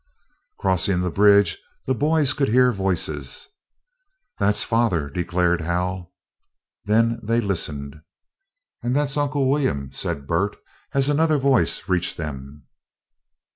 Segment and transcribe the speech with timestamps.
[0.57, 3.49] Crossing the bridge, the boys could hear voices.
[4.39, 6.11] "That's father," declared Hal.
[6.85, 8.01] Then they listened.
[8.81, 10.55] "And that's Uncle William," said Bert,
[10.95, 12.65] as another voice reached them.